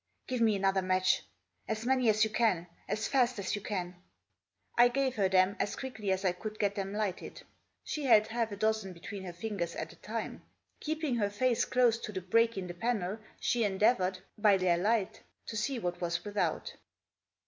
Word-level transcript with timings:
"Give 0.27 0.41
me 0.41 0.55
another 0.55 0.81
match; 0.81 1.21
as 1.67 1.85
many 1.85 2.09
as 2.09 2.23
you 2.23 2.31
can; 2.31 2.65
as 2.87 3.07
fast 3.07 3.37
as 3.37 3.53
you 3.53 3.61
can!" 3.61 4.01
I 4.75 4.87
gave 4.87 5.15
her 5.15 5.29
them 5.29 5.55
as 5.59 5.75
quickly 5.75 6.09
as 6.11 6.25
I 6.25 6.31
could 6.31 6.57
get 6.57 6.73
them 6.73 6.91
lighted. 6.91 7.43
She 7.83 8.05
held 8.05 8.25
half 8.25 8.51
a 8.51 8.55
dozen 8.55 8.93
between 8.93 9.23
her 9.25 9.31
fingers 9.33 9.75
at 9.75 9.91
at 9.91 9.93
a 9.93 9.97
time. 9.97 10.41
Keeping 10.79 11.17
her 11.17 11.29
face 11.29 11.65
close 11.65 11.99
to 11.99 12.11
the 12.11 12.19
break 12.21 12.57
in 12.57 12.65
the 12.65 12.73
panel 12.73 13.19
she 13.39 13.63
endeavoured, 13.63 14.17
by 14.39 14.57
their 14.57 14.79
light, 14.79 15.21
to 15.45 15.55
see 15.55 15.77
what 15.77 16.01
was 16.01 16.25
without. 16.25 16.73